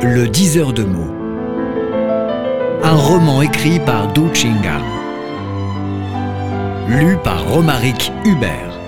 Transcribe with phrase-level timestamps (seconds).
[0.00, 1.12] Le diseur de mots.
[2.84, 4.78] Un roman écrit par Du Chinga.
[6.88, 8.78] Lu par Romaric Hubert.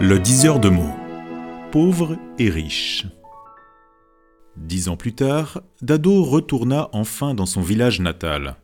[0.00, 0.94] Le diseur de mots.
[1.70, 3.06] Pauvre et riche.
[4.58, 8.56] Dix ans plus tard, Dado retourna enfin dans son village natal.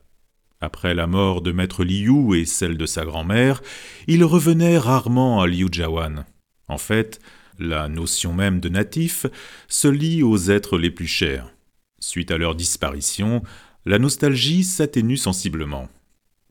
[0.60, 3.62] Après la mort de maître Liu et celle de sa grand-mère,
[4.06, 6.26] il revenait rarement à Liujiawan.
[6.68, 7.20] En fait,
[7.58, 9.26] la notion même de natif
[9.68, 11.52] se lie aux êtres les plus chers.
[12.00, 13.42] Suite à leur disparition,
[13.84, 15.88] la nostalgie s'atténue sensiblement.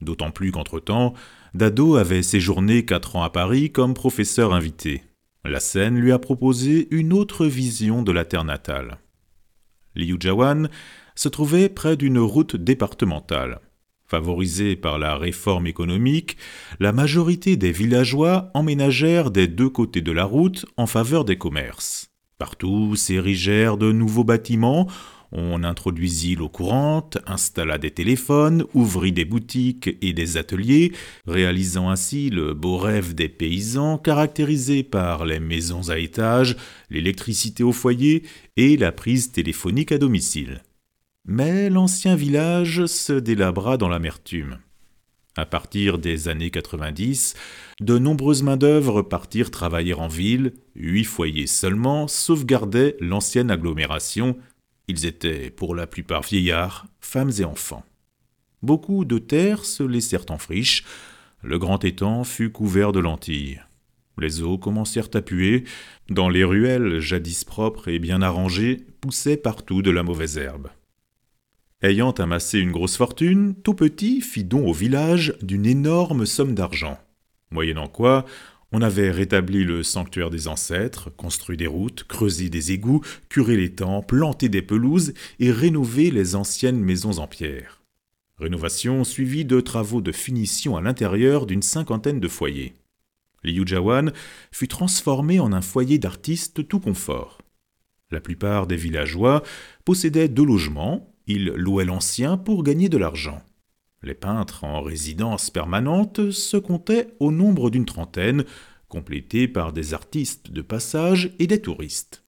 [0.01, 1.13] D'autant plus qu'entre-temps,
[1.53, 5.03] Dado avait séjourné quatre ans à Paris comme professeur invité.
[5.43, 8.99] La scène lui a proposé une autre vision de la terre natale.
[9.95, 10.69] Liujiawan
[11.15, 13.59] se trouvait près d'une route départementale.
[14.09, 16.37] Favorisée par la réforme économique,
[16.79, 22.09] la majorité des villageois emménagèrent des deux côtés de la route en faveur des commerces.
[22.37, 24.87] Partout s'érigèrent de nouveaux bâtiments,
[25.33, 30.93] on introduisit l'eau courante, installa des téléphones, ouvrit des boutiques et des ateliers,
[31.25, 36.55] réalisant ainsi le beau rêve des paysans caractérisé par les maisons à étages,
[36.89, 38.23] l'électricité au foyer
[38.55, 40.61] et la prise téléphonique à domicile.
[41.29, 44.59] Mais l'ancien village se délabra dans l'amertume.
[45.35, 47.35] À partir des années 90,
[47.81, 54.37] de nombreuses main-d'œuvre partirent travailler en ville, huit foyers seulement sauvegardaient l'ancienne agglomération.
[54.87, 57.83] Ils étaient pour la plupart vieillards, femmes et enfants.
[58.63, 60.85] Beaucoup de terres se laissèrent en friche,
[61.43, 63.61] le grand étang fut couvert de lentilles.
[64.17, 65.65] Les eaux commencèrent à puer,
[66.09, 70.69] dans les ruelles jadis propres et bien arrangées, poussait partout de la mauvaise herbe.
[71.83, 76.97] Ayant amassé une grosse fortune, tout petit fit don au village d'une énorme somme d'argent.
[77.51, 78.25] Moyennant quoi,
[78.71, 83.75] on avait rétabli le sanctuaire des ancêtres, construit des routes, creusé des égouts, curé les
[83.75, 87.83] temples, planté des pelouses et rénové les anciennes maisons en pierre.
[88.39, 92.73] Rénovation suivie de travaux de finition à l'intérieur d'une cinquantaine de foyers.
[93.43, 94.13] Liujiawan
[94.51, 97.37] fut transformé en un foyer d'artistes tout confort.
[98.09, 99.43] La plupart des villageois
[99.85, 103.41] possédaient deux logements, ils louaient l'ancien pour gagner de l'argent.
[104.03, 108.45] Les peintres en résidence permanente se comptaient au nombre d'une trentaine,
[108.87, 112.23] complétés par des artistes de passage et des touristes.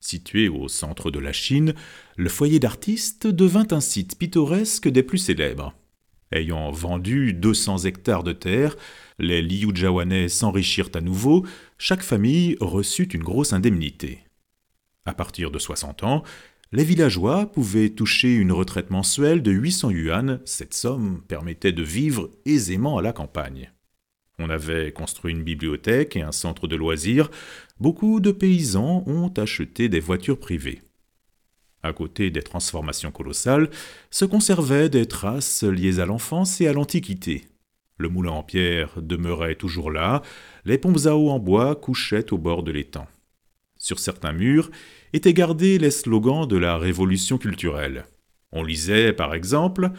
[0.00, 1.74] Situé au centre de la Chine,
[2.16, 5.74] le foyer d'artistes devint un site pittoresque des plus célèbres.
[6.32, 8.76] Ayant vendu 200 hectares de terre,
[9.18, 11.44] les Liujiawanais s'enrichirent à nouveau,
[11.78, 14.20] chaque famille reçut une grosse indemnité.
[15.06, 16.24] À partir de 60 ans,
[16.72, 22.30] les villageois pouvaient toucher une retraite mensuelle de 800 yuan, cette somme permettait de vivre
[22.44, 23.72] aisément à la campagne.
[24.38, 27.30] On avait construit une bibliothèque et un centre de loisirs,
[27.80, 30.82] beaucoup de paysans ont acheté des voitures privées.
[31.82, 33.70] À côté des transformations colossales,
[34.10, 37.46] se conservaient des traces liées à l'enfance et à l'Antiquité.
[37.96, 40.22] Le moulin en pierre demeurait toujours là,
[40.64, 43.06] les pompes à eau en bois couchaient au bord de l'étang.
[43.78, 44.70] Sur certains murs
[45.16, 48.04] étaient gardés les slogans de la révolution culturelle.
[48.52, 49.90] On lisait, par exemple,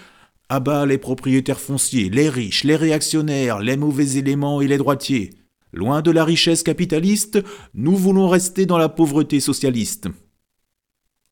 [0.49, 5.31] À bas les propriétaires fonciers, les riches, les réactionnaires, les mauvais éléments et les droitiers.
[5.73, 10.07] Loin de la richesse capitaliste, nous voulons rester dans la pauvreté socialiste.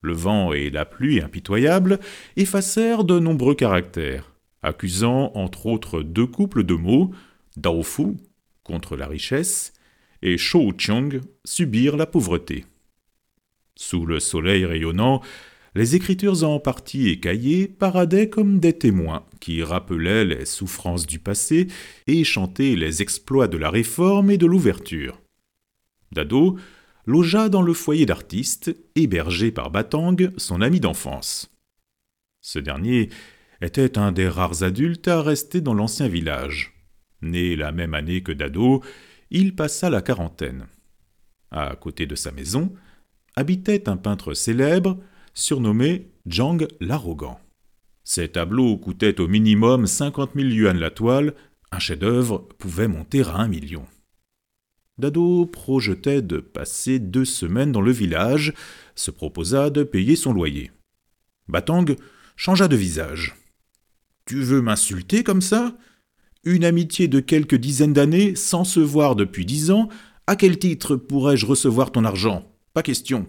[0.02, 2.00] Le vent et la pluie impitoyables
[2.36, 7.12] effacèrent de nombreux caractères, accusant entre autres deux couples de mots,
[7.56, 8.18] Daofu,
[8.64, 9.72] contre la richesse,
[10.22, 12.66] et Shouchong subir la pauvreté.
[13.78, 15.22] Sous le soleil rayonnant,
[15.76, 21.68] les écritures en partie écaillées paradaient comme des témoins qui rappelaient les souffrances du passé
[22.08, 25.22] et chantaient les exploits de la réforme et de l'ouverture.
[26.14, 26.58] Dado
[27.06, 31.52] logea dans le foyer d'artiste, hébergé par Batang, son ami d'enfance.
[32.40, 33.10] Ce dernier
[33.62, 36.74] était un des rares adultes à rester dans l'ancien village.
[37.22, 38.82] Né la même année que Dado,
[39.30, 40.68] il passa la quarantaine.
[41.52, 42.74] À côté de sa maison
[43.36, 44.98] habitait un peintre célèbre
[45.34, 47.40] surnommé Zhang l'Arrogant.
[48.04, 51.34] Ses tableaux coûtaient au minimum cinquante mille yuan la toile,
[51.72, 53.86] un chef-d'œuvre pouvait monter à un million.
[54.98, 58.54] Dado projetait de passer deux semaines dans le village,
[58.96, 60.72] se proposa de payer son loyer.
[61.50, 61.86] Batang
[62.38, 63.36] changea de visage.
[64.26, 65.78] Tu veux m'insulter comme ça?
[66.46, 69.90] Une amitié de quelques dizaines d'années, sans se voir depuis dix ans,
[70.28, 72.55] à quel titre pourrais-je recevoir ton argent?
[72.76, 73.26] Pas question.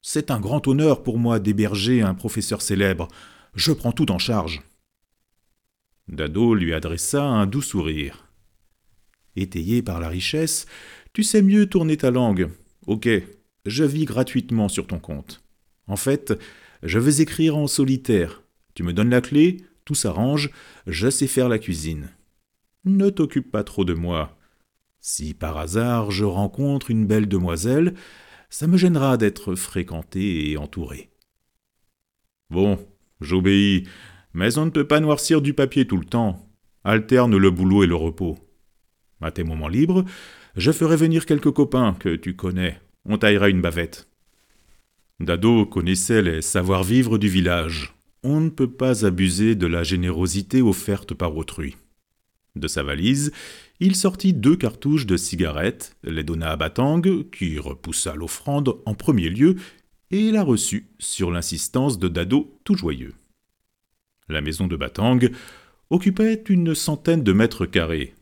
[0.00, 3.08] C'est un grand honneur pour moi d'héberger un professeur célèbre.
[3.56, 4.62] Je prends tout en charge.
[6.06, 8.28] Dado lui adressa un doux sourire.
[9.34, 10.66] Étayé par la richesse,
[11.12, 12.48] tu sais mieux tourner ta langue.
[12.86, 13.08] Ok,
[13.66, 15.42] je vis gratuitement sur ton compte.
[15.88, 16.38] En fait,
[16.84, 18.44] je veux écrire en solitaire.
[18.74, 20.52] Tu me donnes la clé, tout s'arrange,
[20.86, 22.10] je sais faire la cuisine.
[22.84, 24.38] Ne t'occupe pas trop de moi.
[25.00, 27.94] Si par hasard je rencontre une belle demoiselle,
[28.50, 31.10] ça me gênera d'être fréquenté et entouré.
[32.50, 32.84] Bon,
[33.20, 33.88] j'obéis,
[34.34, 36.46] mais on ne peut pas noircir du papier tout le temps.
[36.82, 38.38] Alterne le boulot et le repos.
[39.20, 40.04] À tes moments libres,
[40.56, 42.80] je ferai venir quelques copains que tu connais.
[43.04, 44.08] On taillera une bavette.
[45.20, 47.94] Dado connaissait les savoir-vivre du village.
[48.22, 51.76] On ne peut pas abuser de la générosité offerte par autrui.
[52.56, 53.32] De sa valise,
[53.80, 59.28] il sortit deux cartouches de cigarettes, les donna à Batang, qui repoussa l'offrande en premier
[59.28, 59.56] lieu,
[60.10, 63.14] et la reçut sur l'insistance de Dado tout joyeux.
[64.28, 65.18] La maison de Batang
[65.88, 68.14] occupait une centaine de mètres carrés,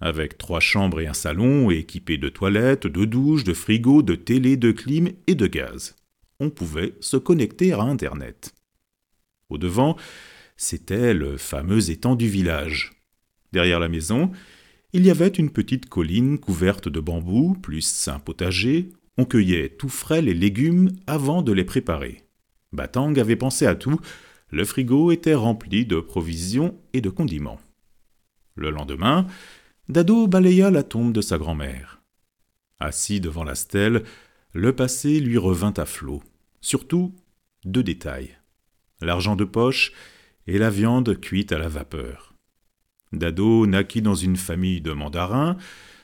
[0.00, 4.56] avec trois chambres et un salon équipés de toilettes, de douches, de frigos, de télé,
[4.56, 5.94] de clim et de gaz
[6.40, 8.54] on pouvait se connecter à Internet.
[9.48, 9.96] Au devant,
[10.56, 12.92] c'était le fameux étang du village.
[13.52, 14.32] Derrière la maison,
[14.94, 18.90] il y avait une petite colline couverte de bambous, plus un potager.
[19.18, 22.22] On cueillait tout frais les légumes avant de les préparer.
[22.72, 24.00] Batang avait pensé à tout,
[24.50, 27.60] le frigo était rempli de provisions et de condiments.
[28.54, 29.26] Le lendemain,
[29.88, 32.00] Dado balaya la tombe de sa grand-mère.
[32.78, 34.04] Assis devant la stèle,
[34.52, 36.22] le passé lui revint à flot.
[36.60, 37.16] Surtout,
[37.64, 38.38] deux détails.
[39.00, 39.92] L'argent de poche
[40.46, 42.33] et la viande cuite à la vapeur.
[43.18, 45.56] Dado naquit dans une famille de mandarins.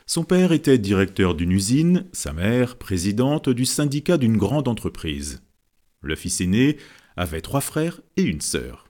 [0.06, 5.42] Son père était directeur d'une usine, sa mère présidente du syndicat d'une grande entreprise.
[6.02, 6.78] Le fils aîné
[7.16, 8.88] avait trois frères et une sœur.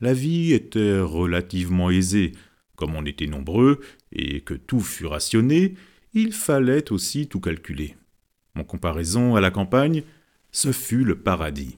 [0.00, 2.32] La vie était relativement aisée.
[2.76, 3.80] Comme on était nombreux
[4.12, 5.74] et que tout fut rationné,
[6.14, 7.96] il fallait aussi tout calculer.
[8.54, 10.02] En comparaison à la campagne,
[10.52, 11.76] ce fut le paradis.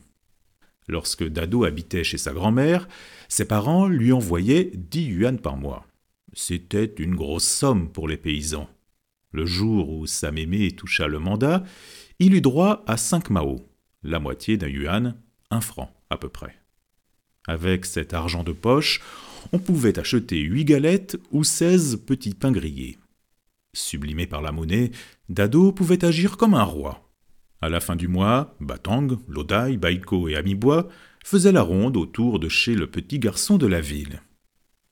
[0.93, 2.87] Lorsque Dado habitait chez sa grand-mère,
[3.31, 5.87] ses parents lui envoyaient dix yuan par mois.
[6.35, 8.69] C'était une grosse somme pour les paysans.
[9.31, 11.65] Le jour où sa mémé toucha le mandat,
[12.19, 13.67] il eut droit à cinq mao,
[14.03, 15.17] la moitié d'un yuan,
[15.51, 16.55] un franc à peu près.
[17.47, 19.01] Avec cet argent de poche,
[19.53, 22.99] on pouvait acheter huit galettes ou seize petits pains grillés.
[23.73, 24.91] Sublimé par la monnaie,
[25.31, 27.12] Dado pouvait agir comme un roi.
[27.63, 30.89] À la fin du mois, Batang, Lodai, Baiko et Amibois
[31.25, 34.21] faisaient la ronde autour de chez le petit garçon de la ville.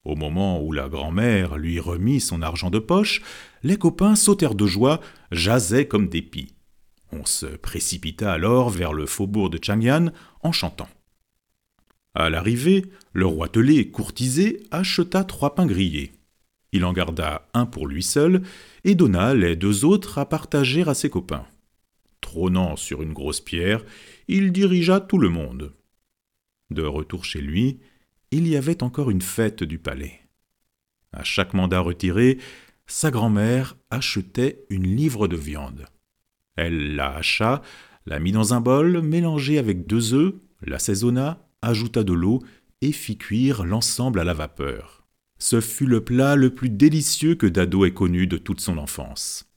[0.04, 3.22] Au moment où la grand-mère lui remit son argent de poche,
[3.64, 5.00] les copains sautèrent de joie,
[5.32, 6.54] jasaient comme des pies.
[7.10, 10.12] On se précipita alors vers le faubourg de Changyan
[10.42, 10.88] en chantant.
[12.14, 16.12] À l'arrivée, le roi telé, courtisé, acheta trois pains grillés.
[16.70, 18.42] Il en garda un pour lui seul
[18.84, 21.44] et donna les deux autres à partager à ses copains.
[22.30, 23.84] Trônant sur une grosse pierre,
[24.28, 25.74] il dirigea tout le monde.
[26.70, 27.80] De retour chez lui,
[28.30, 30.20] il y avait encore une fête du palais.
[31.12, 32.38] À chaque mandat retiré,
[32.86, 35.86] sa grand-mère achetait une livre de viande.
[36.54, 37.62] Elle la hacha,
[38.06, 42.44] la mit dans un bol, mélangé avec deux œufs, l'assaisonna, ajouta de l'eau
[42.80, 45.04] et fit cuire l'ensemble à la vapeur.
[45.38, 49.49] Ce fut le plat le plus délicieux que Dado ait connu de toute son enfance.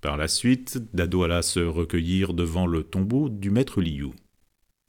[0.00, 4.10] Par la suite, Dado alla se recueillir devant le tombeau du maître Liu.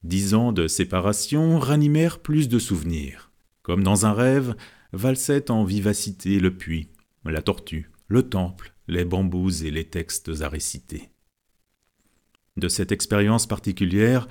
[0.03, 3.32] Dix ans de séparation ranimèrent plus de souvenirs.
[3.62, 4.56] Comme dans un rêve,
[4.94, 6.89] valsait en vivacité le puits,
[7.25, 11.10] la tortue, le temple, les bambous et les textes à réciter.
[12.58, 14.27] De cette expérience particulière,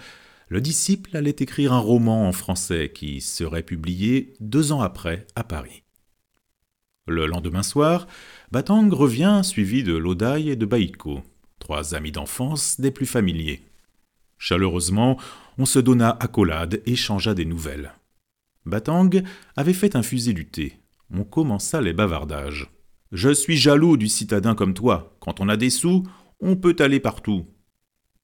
[0.49, 5.45] le disciple allait écrire un roman en français qui serait publié deux ans après à
[5.45, 5.85] Paris.
[7.11, 8.07] Le lendemain soir,
[8.53, 11.23] Batang revient suivi de Lodai et de Baiko,
[11.59, 13.65] trois amis d'enfance des plus familiers.
[14.39, 15.19] Chaleureusement,
[15.59, 17.95] on se donna accolade et changea des nouvelles.
[18.65, 19.11] Batang
[19.57, 20.79] avait fait infuser du thé.
[21.13, 22.71] On commença les bavardages.
[23.11, 25.17] Je suis jaloux du citadin comme toi.
[25.19, 26.05] Quand on a des sous,
[26.39, 27.45] on peut aller partout.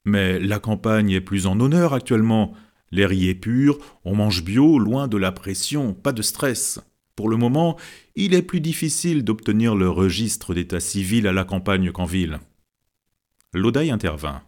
[0.05, 2.55] Mais la campagne est plus en honneur actuellement.
[2.93, 6.79] L'air y est pur, on mange bio, loin de la pression, pas de stress.
[7.17, 7.77] Pour le moment,
[8.15, 12.39] il est plus difficile d'obtenir le registre d'état civil à la campagne qu'en ville.
[13.55, 14.43] Lodai intervint.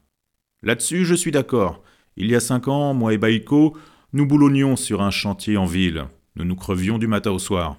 [0.62, 1.82] Là-dessus, je suis d'accord.
[2.16, 3.74] Il y a cinq ans, moi et Baïko,
[4.12, 6.04] nous boulonnions sur un chantier en ville.
[6.36, 7.78] Nous nous crevions du matin au soir.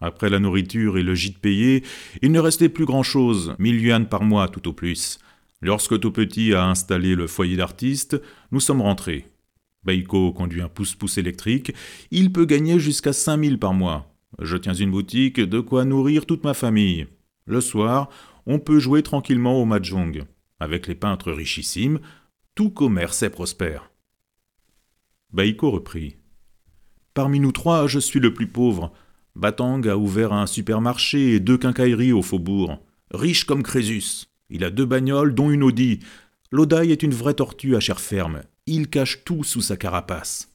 [0.00, 1.82] Après la nourriture et le gîte payé,
[2.20, 5.18] il ne restait plus grand-chose, mille yuan par mois tout au plus.
[5.62, 9.28] Lorsque Petit a installé le foyer d'artiste, nous sommes rentrés.
[9.84, 11.72] Baïko conduit un pouce-pouce électrique,
[12.10, 14.09] il peut gagner jusqu'à cinq mille par mois.
[14.40, 17.06] Je tiens une boutique, de quoi nourrir toute ma famille.
[17.44, 18.08] Le soir,
[18.46, 20.24] on peut jouer tranquillement au mahjong.
[20.58, 22.00] Avec les peintres richissimes,
[22.54, 23.90] tout commerce est prospère.
[25.32, 26.16] Baïko reprit.
[27.12, 28.92] Parmi nous trois, je suis le plus pauvre.
[29.36, 32.78] Batang a ouvert un supermarché et deux quincailleries au faubourg.
[33.12, 34.26] Riche comme Crésus.
[34.48, 36.00] Il a deux bagnoles, dont une Audi.
[36.50, 38.42] L'Odaï est une vraie tortue à chair ferme.
[38.66, 40.48] Il cache tout sous sa carapace.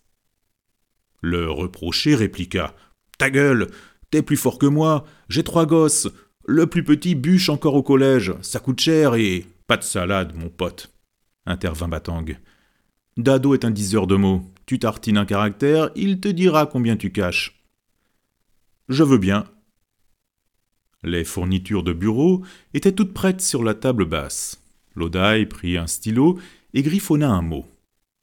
[1.21, 2.75] Le reproché répliqua.
[3.17, 3.69] Ta gueule
[4.11, 5.05] T'es plus fort que moi.
[5.29, 6.07] J'ai trois gosses.
[6.47, 8.33] Le plus petit bûche encore au collège.
[8.41, 9.45] Ça coûte cher et.
[9.67, 10.93] Pas de salade, mon pote.
[11.45, 12.25] intervint Batang.
[13.17, 14.43] Dado est un diseur de mots.
[14.65, 17.63] Tu tartines un caractère, il te dira combien tu caches.
[18.89, 19.45] Je veux bien.
[21.03, 22.43] Les fournitures de bureau
[22.73, 24.61] étaient toutes prêtes sur la table basse.
[24.95, 26.39] Lodai prit un stylo
[26.73, 27.65] et griffonna un mot.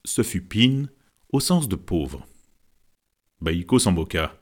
[0.05, 0.87] Ce fut pin,
[1.33, 2.27] au sens de pauvre.
[3.41, 4.37] Baïko s'en moqua.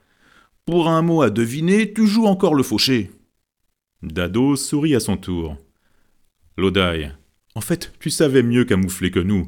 [0.66, 3.10] Pour un mot à deviner, tu joues encore le fauché.
[4.02, 5.56] Dado sourit à son tour.
[6.56, 7.10] Lodai,
[7.54, 9.46] en fait, tu savais mieux camoufler que nous.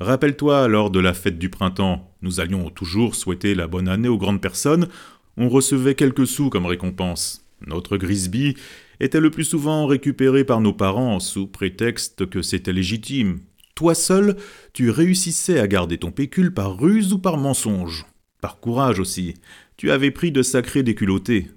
[0.00, 4.18] Rappelle-toi, lors de la fête du printemps, nous allions toujours souhaiter la bonne année aux
[4.18, 4.88] grandes personnes,
[5.36, 7.46] on recevait quelques sous comme récompense.
[7.66, 8.56] Notre Grisby
[9.00, 13.40] était le plus souvent récupéré par nos parents sous prétexte que c'était légitime.
[13.74, 14.36] Toi seul,
[14.72, 18.06] tu réussissais à garder ton pécule par ruse ou par mensonge.
[18.40, 19.34] Par courage aussi.
[19.76, 21.50] Tu avais pris de sacrés déculottés.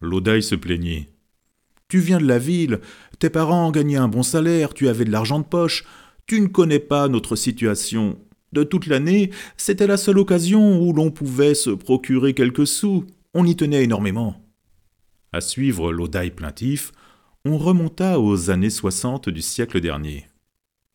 [0.00, 1.08] L'Odaï se plaignait.
[1.88, 2.80] Tu viens de la ville,
[3.18, 5.84] tes parents gagnaient un bon salaire, tu avais de l'argent de poche,
[6.26, 8.18] tu ne connais pas notre situation.
[8.52, 13.04] De toute l'année, c'était la seule occasion où l'on pouvait se procurer quelques sous.
[13.34, 14.40] On y tenait énormément.
[15.32, 16.92] À suivre l'Odaï plaintif,
[17.44, 20.28] on remonta aux années soixante du siècle dernier.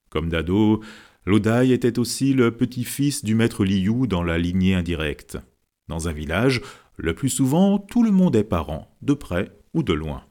[0.10, 0.82] Comme Dado,
[1.30, 5.38] l'Odaï était aussi le petit-fils du maître Liu dans la lignée indirecte.
[5.88, 6.60] Dans un village,
[6.98, 10.24] le plus souvent, tout le monde est parent, de près ou de loin.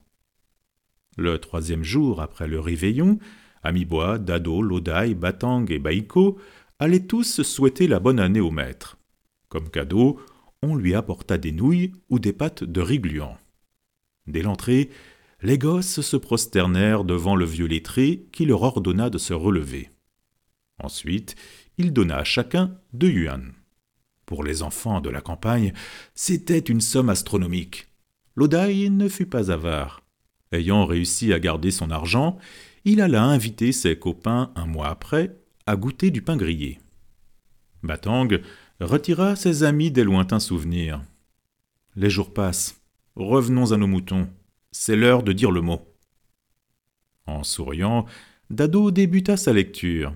[1.17, 3.21] Le troisième jour après le réveillon,
[3.63, 6.37] Amibois, Dado, Lodai, Batang et Baïko
[6.81, 8.99] allaient tous souhaiter la bonne année au maître.
[9.49, 10.19] Comme cadeau,
[10.63, 13.39] on lui apporta des nouilles ou des pâtes de riz gluant.
[14.27, 14.91] Dès l'entrée,
[15.43, 19.91] les gosses se prosternèrent devant le vieux lettré qui leur ordonna de se relever.
[20.79, 21.37] Ensuite,
[21.77, 23.53] il donna à chacun deux yuan.
[24.27, 25.73] Pour les enfants de la campagne,
[26.15, 27.89] c'était une somme astronomique.
[28.37, 30.03] Lodai ne fut pas avare.
[30.53, 32.39] Ayant réussi à garder son argent,
[32.85, 36.79] il alla inviter ses copains un mois après à goûter du pain grillé.
[37.83, 38.29] Batang
[38.81, 41.03] retira ses amis des lointains souvenirs.
[41.97, 42.81] Les jours passent.
[43.17, 44.29] Revenons à nos moutons.
[44.71, 45.83] C'est l'heure de dire le mot.
[47.27, 48.07] En souriant,
[48.51, 50.15] Dado débuta sa lecture.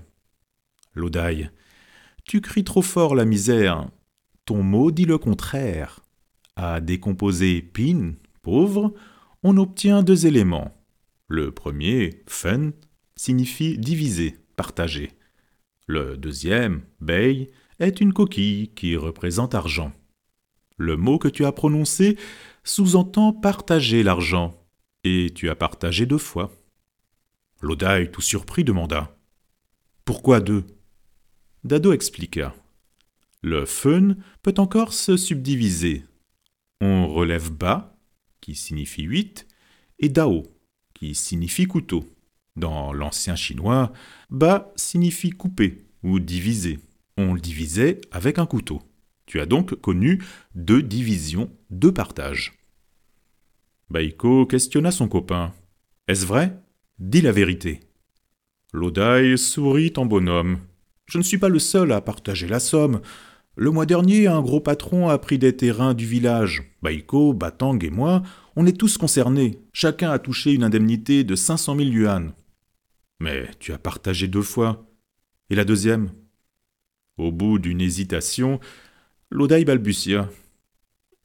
[0.94, 1.50] L'Odaï.
[2.24, 3.88] Tu cries trop fort la misère.
[4.44, 6.00] Ton mot dit le contraire.
[6.56, 8.92] À décomposer pin, pauvre,
[9.42, 10.72] on obtient deux éléments.
[11.28, 12.70] Le premier, fun,
[13.16, 15.12] signifie diviser, partager.
[15.86, 19.92] Le deuxième, bei, est une coquille qui représente argent.
[20.76, 22.16] Le mot que tu as prononcé
[22.64, 24.62] sous-entend partager l'argent,
[25.04, 26.52] et tu as partagé deux fois.
[27.60, 29.16] L'Odaï, tout surpris, demanda
[30.04, 30.64] Pourquoi deux?
[31.64, 32.56] Dado expliqua
[33.40, 36.04] Le fun peut encore se subdiviser.
[36.80, 37.96] On relève bas,
[38.40, 39.46] qui signifie huit,
[40.00, 40.42] et dao,
[40.92, 42.04] qui signifie couteau.
[42.56, 43.92] Dans l'ancien chinois,
[44.28, 46.80] ba signifie couper ou diviser.
[47.16, 48.82] On le divisait avec un couteau.
[49.26, 50.20] Tu as donc connu
[50.56, 52.54] deux divisions, deux partages.
[53.88, 55.54] Baïko questionna son copain.
[56.08, 56.60] Est-ce vrai?
[56.98, 57.78] Dis la vérité.
[58.72, 60.58] Lodai sourit en bonhomme.
[61.06, 63.00] Je ne suis pas le seul à partager la somme.
[63.56, 66.72] Le mois dernier, un gros patron a pris des terrains du village.
[66.82, 68.22] Baïko, Batang et moi,
[68.56, 69.58] on est tous concernés.
[69.72, 72.32] Chacun a touché une indemnité de 500 000 yuan.
[73.20, 74.86] Mais tu as partagé deux fois.
[75.50, 76.10] Et la deuxième?
[77.18, 78.58] Au bout d'une hésitation,
[79.30, 80.30] Lodai balbutia.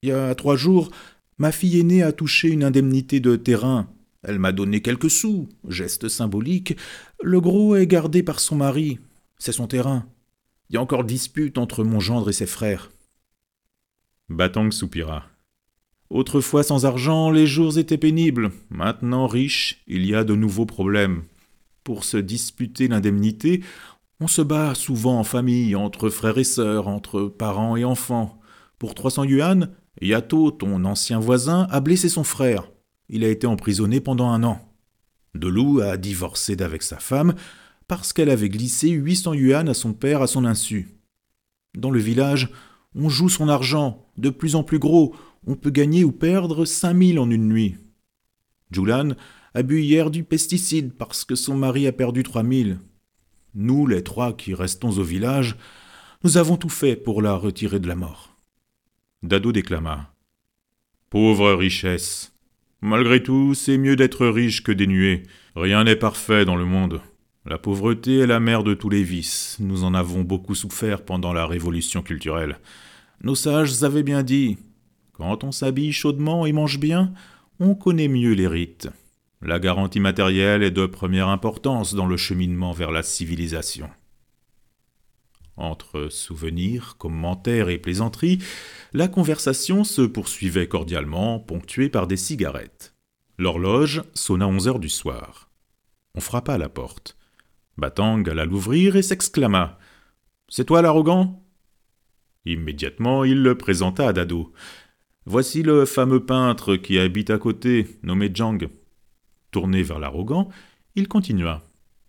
[0.01, 0.91] Il y a trois jours,
[1.37, 3.89] ma fille aînée a touché une indemnité de terrain.
[4.23, 6.75] Elle m'a donné quelques sous, geste symbolique.
[7.23, 8.99] Le gros est gardé par son mari.
[9.37, 10.05] C'est son terrain.
[10.69, 12.91] Il y a encore dispute entre mon gendre et ses frères.
[14.29, 15.25] Batang soupira.
[16.09, 18.51] Autrefois sans argent, les jours étaient pénibles.
[18.69, 21.23] Maintenant riche, il y a de nouveaux problèmes.
[21.83, 23.63] Pour se disputer l'indemnité,
[24.19, 28.39] on se bat souvent en famille, entre frères et sœurs, entre parents et enfants.
[28.79, 29.69] Pour 300 yuan,
[30.01, 32.69] Yato, ton ancien voisin, a blessé son frère.
[33.09, 34.61] Il a été emprisonné pendant un an.
[35.35, 37.35] Delou a divorcé d'avec sa femme,
[37.87, 40.87] parce qu'elle avait glissé 800 yuan à son père à son insu.
[41.75, 42.49] Dans le village,
[42.95, 45.15] on joue son argent, de plus en plus gros,
[45.45, 47.75] on peut gagner ou perdre 5000 en une nuit.
[48.71, 49.09] Julan
[49.53, 52.79] a bu hier du pesticide parce que son mari a perdu trois mille.
[53.55, 55.55] Nous, les trois qui restons au village,
[56.23, 58.35] nous avons tout fait pour la retirer de la mort.
[59.23, 60.13] Dado déclama.
[61.09, 62.33] Pauvre richesse.
[62.81, 65.23] Malgré tout, c'est mieux d'être riche que dénué.
[65.55, 67.01] Rien n'est parfait dans le monde.
[67.47, 69.55] La pauvreté est la mère de tous les vices.
[69.61, 72.59] Nous en avons beaucoup souffert pendant la révolution culturelle.
[73.23, 74.57] Nos sages avaient bien dit
[75.13, 77.13] quand on s'habille chaudement et mange bien,
[77.59, 78.89] on connaît mieux les rites.
[79.41, 83.89] La garantie matérielle est de première importance dans le cheminement vers la civilisation.
[85.55, 88.39] Entre souvenirs, commentaires et plaisanteries,
[88.93, 92.93] la conversation se poursuivait cordialement, ponctuée par des cigarettes.
[93.39, 95.49] L'horloge sonna onze heures du soir.
[96.13, 97.16] On frappa à la porte.
[97.77, 99.77] Batang alla l'ouvrir et s'exclama
[100.49, 101.43] C'est toi l'arrogant?
[102.45, 104.51] Immédiatement, il le présenta à Dado.
[105.25, 108.67] Voici le fameux peintre qui habite à côté, nommé Zhang.
[109.51, 110.49] Tourné vers l'arrogant,
[110.95, 111.63] il continua.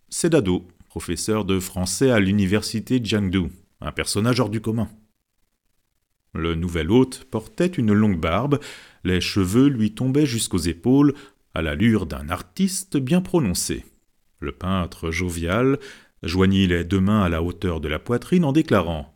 [0.09, 3.49] C'est Dado, professeur de français à l'université Jiangdu,
[3.79, 4.89] un personnage hors du commun.
[6.33, 8.59] Le nouvel hôte portait une longue barbe,
[9.03, 11.13] les cheveux lui tombaient jusqu'aux épaules,
[11.53, 13.83] à l'allure d'un artiste bien prononcé.
[14.39, 15.79] Le peintre jovial
[16.23, 19.13] joignit les deux mains à la hauteur de la poitrine en déclarant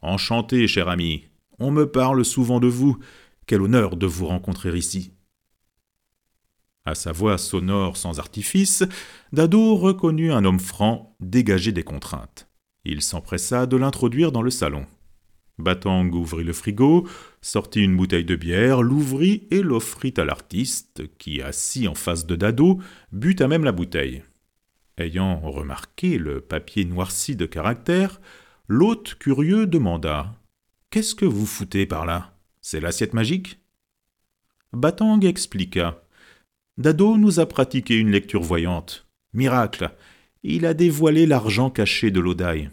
[0.00, 1.24] Enchanté, cher ami,
[1.58, 2.98] on me parle souvent de vous,
[3.46, 5.12] quel honneur de vous rencontrer ici.
[6.84, 8.84] À sa voix sonore sans artifice,
[9.32, 12.48] Dado reconnut un homme franc, dégagé des contraintes.
[12.84, 14.84] Il s'empressa de l'introduire dans le salon.
[15.56, 17.08] Batang ouvrit le frigo,
[17.40, 22.36] sortit une bouteille de bière, l'ouvrit et l'offrit à l'artiste, qui, assis en face de
[22.36, 22.80] Dado,
[23.12, 24.22] but à même la bouteille.
[24.96, 28.20] Ayant remarqué le papier noirci de caractère,
[28.68, 30.34] l'hôte curieux demanda
[30.90, 32.36] Qu'est-ce que vous foutez par là?
[32.60, 33.58] C'est l'assiette magique?
[34.72, 36.04] Batang expliqua
[36.78, 39.06] Dado nous a pratiqué une lecture voyante.
[39.32, 39.90] Miracle
[40.44, 42.70] Il a dévoilé l'argent caché de l'Odaï.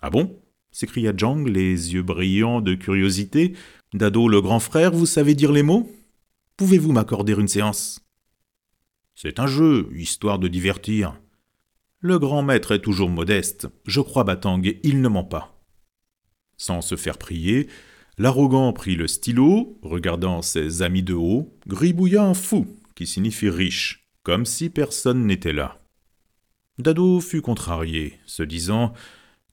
[0.00, 0.38] Ah bon?
[0.70, 3.54] s'écria Jang, les yeux brillants de curiosité.
[3.92, 5.90] Dado, le grand frère, vous savez dire les mots?
[6.56, 8.01] Pouvez-vous m'accorder une séance?
[9.14, 11.20] C'est un jeu, histoire de divertir.
[12.00, 13.68] Le grand maître est toujours modeste.
[13.86, 15.62] Je crois, Batang, il ne ment pas.
[16.56, 17.68] Sans se faire prier,
[18.18, 24.06] L'arrogant prit le stylo, regardant ses amis de haut, gribouilla un fou, qui signifie riche,
[24.22, 25.80] comme si personne n'était là.
[26.78, 28.92] Dado fut contrarié, se disant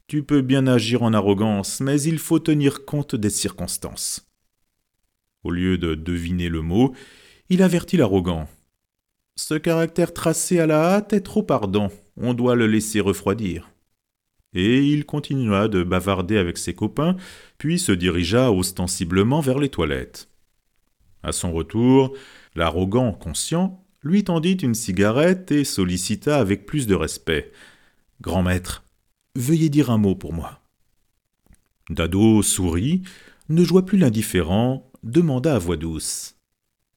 [0.07, 4.29] Tu peux bien agir en arrogance, mais il faut tenir compte des circonstances.
[5.43, 6.93] Au lieu de deviner le mot,
[7.47, 8.47] il avertit l'arrogant.
[9.41, 13.71] Ce caractère tracé à la hâte est trop ardent, on doit le laisser refroidir
[14.53, 17.15] et il continua de bavarder avec ses copains,
[17.57, 20.27] puis se dirigea ostensiblement vers les toilettes.
[21.23, 22.13] À son retour,
[22.53, 27.53] l'arrogant conscient lui tendit une cigarette et sollicita avec plus de respect.
[28.19, 28.83] Grand maître,
[29.37, 30.59] veuillez dire un mot pour moi.
[31.89, 33.03] Dado sourit,
[33.47, 36.38] ne joua plus l'indifférent, demanda à voix douce.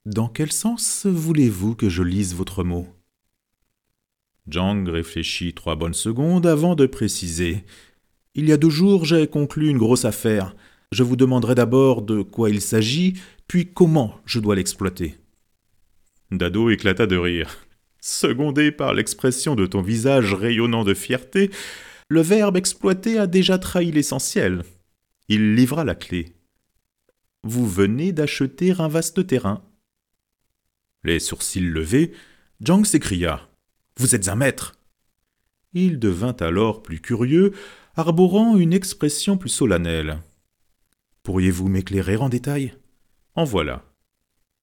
[0.04, 2.88] Dans quel sens voulez-vous que je lise votre mot?
[4.48, 7.62] Jang réfléchit trois bonnes secondes avant de préciser.
[8.34, 10.56] Il y a deux jours, j'ai conclu une grosse affaire.
[10.90, 13.14] Je vous demanderai d'abord de quoi il s'agit,
[13.46, 15.18] puis comment je dois l'exploiter.
[16.32, 17.56] Dado éclata de rire.
[18.00, 21.52] Secondé par l'expression de ton visage rayonnant de fierté,
[22.08, 24.64] le verbe exploiter a déjà trahi l'essentiel.
[25.28, 26.34] Il livra la clé.
[27.44, 29.62] Vous venez d'acheter un vaste terrain.
[31.04, 32.12] Les sourcils levés,
[32.60, 33.48] Jang s'écria.
[33.96, 34.74] Vous êtes un maître.
[35.74, 37.52] Il devint alors plus curieux,
[37.96, 40.20] arborant une expression plus solennelle.
[41.22, 42.74] Pourriez-vous m'éclairer en détail?
[43.34, 43.84] En voilà.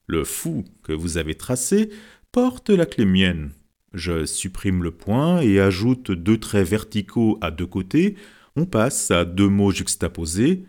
[0.08, 1.90] Le fou que vous avez tracé
[2.32, 3.52] porte la clé mienne.
[3.94, 8.16] Je supprime le point et ajoute deux traits verticaux à deux côtés.
[8.56, 10.66] On passe à deux mots juxtaposés,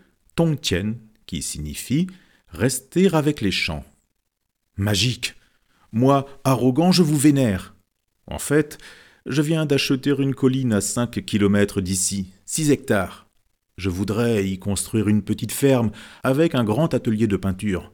[0.62, 0.94] tien,
[1.26, 2.06] qui signifie
[2.48, 3.85] rester avec les champs.
[4.76, 5.35] Magique
[5.92, 7.74] Moi, arrogant, je vous vénère.
[8.26, 8.79] En fait,
[9.26, 13.26] je viens d'acheter une colline à cinq kilomètres d'ici, six hectares.
[13.76, 15.90] Je voudrais y construire une petite ferme
[16.22, 17.92] avec un grand atelier de peinture.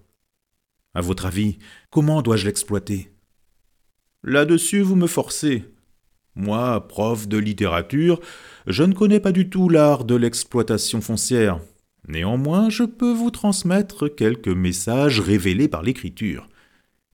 [0.94, 1.58] À votre avis,
[1.90, 3.12] comment dois-je l'exploiter?
[4.24, 5.64] Là-dessus, vous me forcez.
[6.34, 8.20] Moi, prof de littérature,
[8.66, 11.60] je ne connais pas du tout l'art de l'exploitation foncière.
[12.08, 16.48] Néanmoins, je peux vous transmettre quelques messages révélés par l'écriture.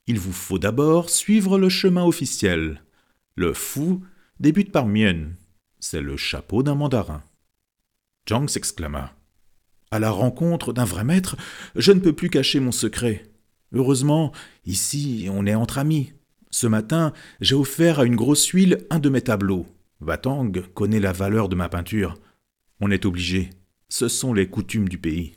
[0.06, 2.82] Il vous faut d'abord suivre le chemin officiel.
[3.36, 4.04] Le fou
[4.40, 5.30] débute par Mien.
[5.78, 7.22] C'est le chapeau d'un mandarin.
[8.28, 9.14] Zhang s'exclama.
[9.90, 11.36] À la rencontre d'un vrai maître,
[11.76, 13.24] je ne peux plus cacher mon secret.
[13.72, 14.32] Heureusement,
[14.64, 16.12] ici, on est entre amis.
[16.50, 19.66] Ce matin, j'ai offert à une grosse huile un de mes tableaux.
[20.00, 22.16] Batang connaît la valeur de ma peinture.
[22.80, 23.50] On est obligé.
[23.88, 25.36] Ce sont les coutumes du pays.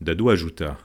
[0.00, 0.78] Dado ajouta.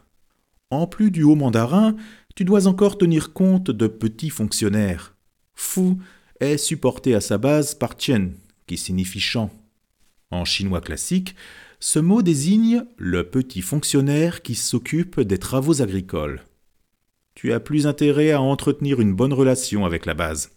[0.69, 1.95] En plus du haut mandarin,
[2.35, 5.15] tu dois encore tenir compte de petits fonctionnaires.
[5.53, 5.97] Fu
[6.39, 8.31] est supporté à sa base par Tien,
[8.67, 9.51] qui signifie champ.
[10.31, 11.35] En chinois classique,
[11.79, 16.41] ce mot désigne le petit fonctionnaire qui s'occupe des travaux agricoles.
[17.35, 20.51] Tu as plus intérêt à entretenir une bonne relation avec la base.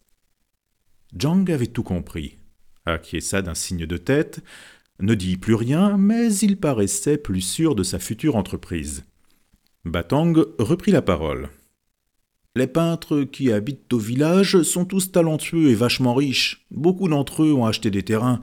[1.21, 2.39] Zhang avait tout compris,
[2.85, 4.41] acquiesça d'un signe de tête,
[5.01, 9.05] ne dit plus rien, mais il paraissait plus sûr de sa future entreprise.
[9.85, 11.51] Batang reprit la parole.
[12.57, 16.65] Les peintres qui habitent au village sont tous talentueux et vachement riches.
[16.71, 18.41] Beaucoup d'entre eux ont acheté des terrains.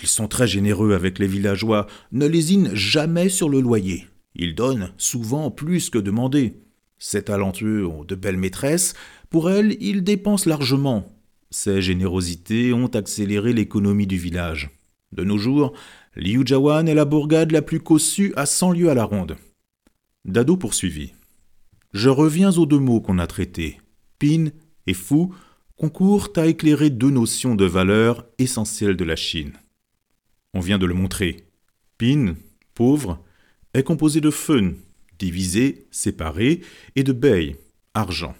[0.00, 4.06] Ils sont très généreux avec les villageois, ne lésinent jamais sur le loyer.
[4.34, 6.54] Ils donnent souvent plus que demandé.
[6.98, 8.94] Ces talentueux ont de belles maîtresses,
[9.28, 11.14] pour elles ils dépensent largement.
[11.50, 14.70] Ces générosités ont accéléré l'économie du village.
[15.12, 15.74] De nos jours,
[16.16, 19.36] Liujawan est la bourgade la plus cossue à cent lieues à la ronde.
[20.24, 21.12] Dado poursuivit.
[21.94, 23.80] Je reviens aux deux mots qu'on a traités.
[24.18, 24.46] Pin
[24.88, 25.32] et fou
[25.76, 29.52] concourent à éclairer deux notions de valeur essentielles de la Chine.
[30.54, 31.46] On vient de le montrer.
[31.96, 32.34] Pin,
[32.74, 33.22] pauvre,
[33.74, 34.72] est composé de fun,
[35.20, 36.62] divisé, séparé,
[36.96, 37.58] et de bei,
[37.94, 38.34] argent,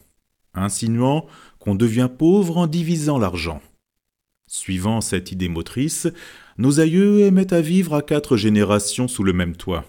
[0.55, 1.27] insinuant
[1.61, 3.63] qu'on devient pauvre en divisant l'argent.
[4.49, 6.09] Suivant cette idée motrice,
[6.59, 9.85] nos aïeux aimaient à vivre à quatre générations sous le même toit.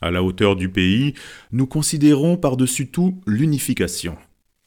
[0.00, 1.14] À la hauteur du pays,
[1.52, 4.16] nous considérons par-dessus tout l'unification.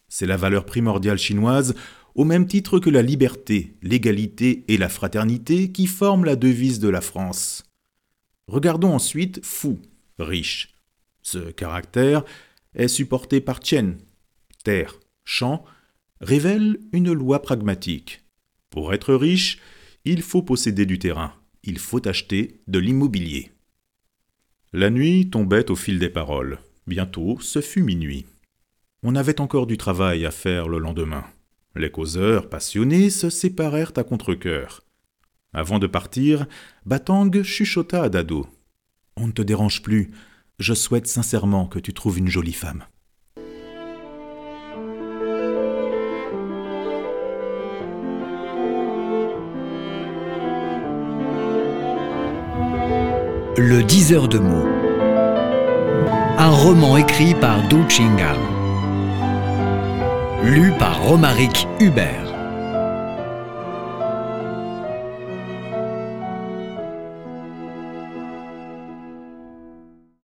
[0.08, 1.76] C'est la valeur primordiale chinoise
[2.16, 6.90] au même titre que la liberté, l'égalité et la fraternité qui forment la devise de
[6.90, 7.64] la France.
[8.48, 9.80] Regardons ensuite Fou,
[10.18, 10.74] riche.
[11.22, 12.24] Ce caractère
[12.74, 13.96] est supporté par Tien,
[14.64, 15.64] terre, champ,
[16.22, 18.24] révèle une loi pragmatique.
[18.70, 19.60] Pour être riche,
[20.06, 23.52] il faut posséder du terrain, il faut acheter de l'immobilier.
[24.72, 26.60] La nuit tombait au fil des paroles.
[26.86, 28.28] Bientôt, ce fut minuit.
[29.02, 31.26] On avait encore du travail à faire le lendemain.
[31.76, 34.84] Les causeurs, passionnés, se séparèrent à contre-coeur.
[35.54, 36.46] Avant de partir,
[36.86, 38.46] Batang chuchota à Dado.
[39.18, 40.12] On ne te dérange plus.
[40.60, 42.84] Je souhaite sincèrement que tu trouves une jolie femme.
[53.62, 54.70] Le diseur de mots.
[56.38, 58.40] Un roman écrit par Du Chingang.
[60.46, 62.29] Lu par Romaric Hubert.